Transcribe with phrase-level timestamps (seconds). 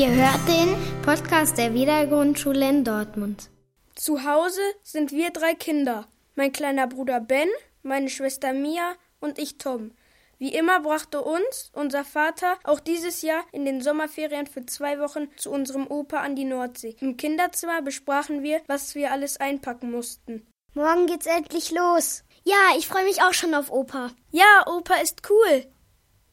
[0.00, 3.50] Ihr hört den Podcast der Wiedergrundschule in Dortmund.
[3.94, 6.08] Zu Hause sind wir drei Kinder.
[6.36, 7.50] Mein kleiner Bruder Ben,
[7.82, 9.90] meine Schwester Mia und ich Tom.
[10.38, 15.28] Wie immer brachte uns unser Vater auch dieses Jahr in den Sommerferien für zwei Wochen
[15.36, 16.96] zu unserem Opa an die Nordsee.
[17.00, 20.46] Im Kinderzimmer besprachen wir, was wir alles einpacken mussten.
[20.72, 22.24] Morgen geht's endlich los.
[22.44, 24.12] Ja, ich freue mich auch schon auf Opa.
[24.30, 25.66] Ja, Opa ist cool.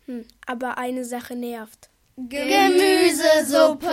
[0.05, 1.89] Hm, aber eine Sache nervt.
[2.17, 3.91] Gemüsesuppe.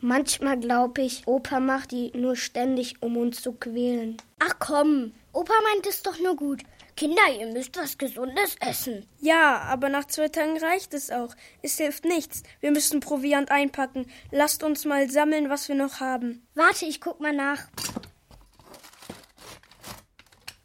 [0.00, 4.16] Manchmal glaube ich, Opa macht die nur ständig, um uns zu quälen.
[4.38, 6.62] Ach komm, Opa meint es doch nur gut.
[6.96, 9.06] Kinder, ihr müsst was Gesundes essen.
[9.20, 11.34] Ja, aber nach zwei Tagen reicht es auch.
[11.62, 12.44] Es hilft nichts.
[12.60, 14.06] Wir müssen Proviant einpacken.
[14.30, 16.46] Lasst uns mal sammeln, was wir noch haben.
[16.54, 17.66] Warte, ich guck mal nach.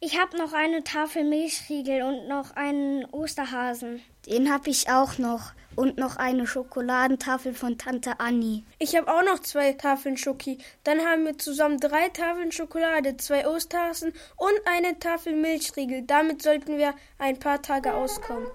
[0.00, 4.00] Ich hab noch eine Tafel Milchriegel und noch einen Osterhasen.
[4.26, 5.52] Den hab ich auch noch.
[5.74, 8.62] Und noch eine Schokoladentafel von Tante Annie.
[8.78, 10.58] Ich habe auch noch zwei Tafeln Schoki.
[10.84, 16.02] Dann haben wir zusammen drei Tafeln Schokolade, zwei Osterhasen und eine Tafel Milchriegel.
[16.02, 18.46] Damit sollten wir ein paar Tage auskommen.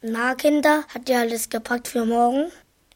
[0.00, 2.50] Na, Kinder, habt ihr alles gepackt für morgen?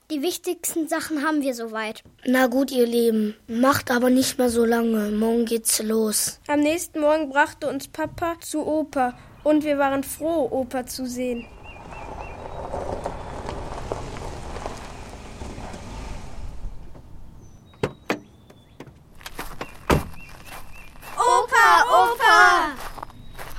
[0.09, 2.05] Die wichtigsten Sachen haben wir soweit.
[2.25, 5.11] Na gut, ihr Lieben, macht aber nicht mehr so lange.
[5.11, 6.39] Morgen geht's los.
[6.47, 11.45] Am nächsten Morgen brachte uns Papa zu Opa und wir waren froh, Opa zu sehen.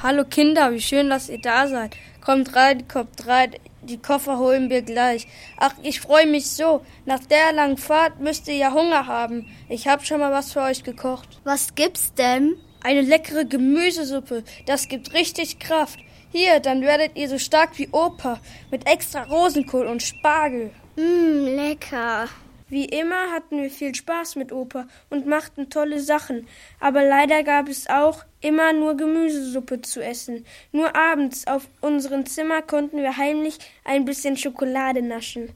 [0.02, 1.98] Hallo Kinder, wie schön, dass ihr da seid.
[2.23, 3.56] Kommt rein, kommt rein.
[3.88, 5.28] Die Koffer holen wir gleich.
[5.56, 6.82] Ach, ich freue mich so.
[7.06, 9.48] Nach der langen Fahrt müsst ihr ja Hunger haben.
[9.70, 11.40] Ich hab schon mal was für euch gekocht.
[11.46, 12.58] Was gibt's denn?
[12.84, 14.44] Eine leckere Gemüsesuppe.
[14.66, 16.00] Das gibt richtig Kraft.
[16.34, 18.42] Hier, dann werdet ihr so stark wie Opa.
[18.72, 20.72] Mit extra Rosenkohl und Spargel.
[20.98, 22.28] Mmm, lecker.
[22.70, 26.47] Wie immer hatten wir viel Spaß mit Opa und machten tolle Sachen,
[26.80, 30.46] aber leider gab es auch immer nur Gemüsesuppe zu essen.
[30.74, 35.56] Nur abends auf unserem Zimmer konnten wir heimlich ein bisschen Schokolade naschen.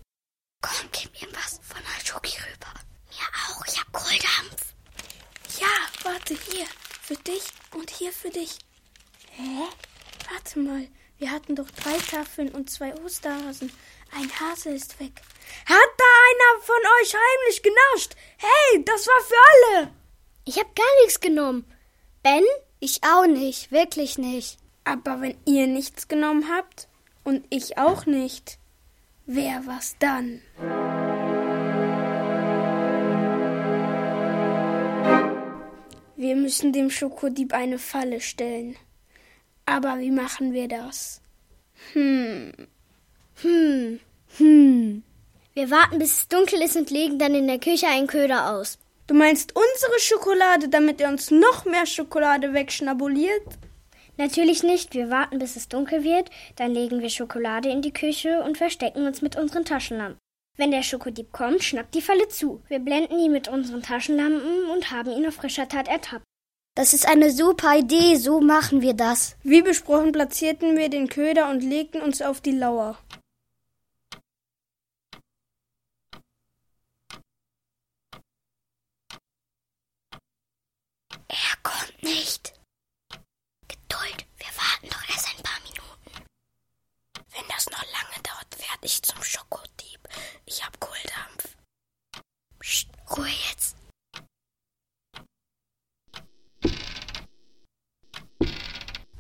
[0.62, 2.74] Komm, gib mir was von der Schoki rüber.
[3.09, 4.74] Mir auch, ich hab Kohldampf.
[5.59, 6.66] Ja, warte hier,
[7.02, 7.44] für dich
[7.74, 8.58] und hier für dich.
[9.31, 9.68] Hä?
[10.31, 10.88] Warte mal,
[11.22, 13.72] wir hatten doch drei Tafeln und zwei Osterhasen.
[14.12, 15.22] Ein Hase ist weg.
[15.68, 18.16] Hat da einer von euch heimlich genascht?
[18.38, 19.92] Hey, das war für alle.
[20.46, 21.64] Ich hab gar nichts genommen.
[22.24, 22.44] Ben?
[22.80, 24.58] Ich auch nicht, wirklich nicht.
[24.84, 26.88] Aber wenn ihr nichts genommen habt
[27.24, 28.58] und ich auch nicht,
[29.28, 30.42] wer was dann?
[36.16, 38.76] Wir müssen dem Schokodieb eine Falle stellen.
[39.72, 41.22] Aber wie machen wir das?
[41.94, 42.52] Hm.
[43.42, 44.02] Hm.
[44.38, 45.04] Hm.
[45.54, 48.78] Wir warten, bis es dunkel ist und legen dann in der Küche einen Köder aus.
[49.08, 53.48] Du meinst unsere Schokolade, damit er uns noch mehr Schokolade wegschnabuliert?
[54.18, 54.94] Natürlich nicht.
[54.94, 59.08] Wir warten, bis es dunkel wird, dann legen wir Schokolade in die Küche und verstecken
[59.08, 60.20] uns mit unseren Taschenlampen.
[60.58, 62.62] Wenn der Schokodieb kommt, schnappt die Falle zu.
[62.68, 66.26] Wir blenden ihn mit unseren Taschenlampen und haben ihn auf frischer Tat ertappt.
[66.74, 69.36] Das ist eine super Idee, so machen wir das.
[69.44, 72.98] Wie besprochen platzierten wir den Köder und legten uns auf die Lauer.
[81.28, 82.54] Er kommt nicht.
[83.68, 86.26] Geduld, wir warten doch erst ein paar Minuten.
[87.34, 90.00] Wenn das noch lange dauert, werde ich zum Schokodieb.
[90.46, 91.58] Ich hab Kohldampf.
[92.59, 93.76] Psst, Ruhe jetzt.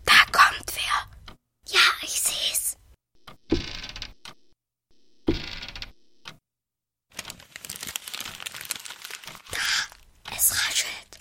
[0.05, 1.07] Da kommt wer.
[1.73, 2.77] Ja, ich seh's.
[9.51, 11.17] Da, es raschelt.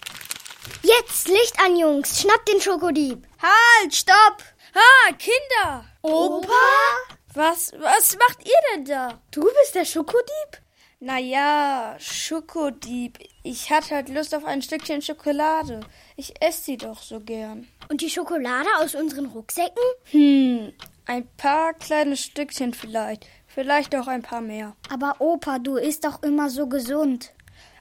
[0.99, 2.21] Jetzt Licht an, Jungs.
[2.21, 3.25] Schnappt den Schokodieb.
[3.41, 4.43] Halt, stopp!
[4.75, 5.85] Ha, Kinder!
[6.03, 6.49] Opa?
[7.33, 9.21] Was, was macht ihr denn da?
[9.31, 10.61] Du bist der Schokodieb?
[10.99, 13.19] Naja, Schokodieb.
[13.45, 15.81] Ich hatte halt Lust auf ein Stückchen Schokolade.
[16.17, 17.69] Ich esse sie doch so gern.
[17.89, 19.85] Und die Schokolade aus unseren Rucksäcken?
[20.11, 20.73] Hm,
[21.07, 23.27] ein paar kleine Stückchen vielleicht.
[23.47, 24.75] Vielleicht auch ein paar mehr.
[24.91, 27.33] Aber Opa, du isst doch immer so gesund.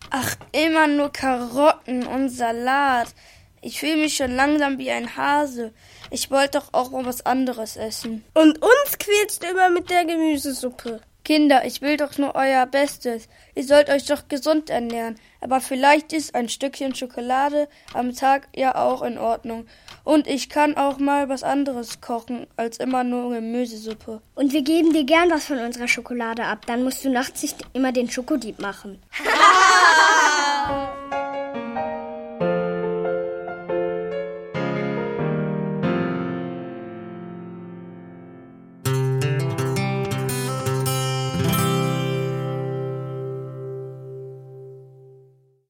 [0.09, 3.13] Ach, immer nur Karotten und Salat.
[3.61, 5.73] Ich fühle mich schon langsam wie ein Hase.
[6.11, 8.23] Ich wollte doch auch mal was anderes essen.
[8.33, 11.01] Und uns quälst du immer mit der Gemüsesuppe.
[11.29, 13.29] Kinder, ich will doch nur euer Bestes.
[13.53, 15.13] Ihr sollt euch doch gesund ernähren.
[15.41, 19.67] Aber vielleicht ist ein Stückchen Schokolade am Tag ja auch in Ordnung.
[20.03, 24.23] Und ich kann auch mal was anderes kochen als immer nur Gemüsesuppe.
[24.33, 26.65] Und wir geben dir gern was von unserer Schokolade ab.
[26.65, 28.99] Dann musst du nachts nicht immer den Schokodieb machen.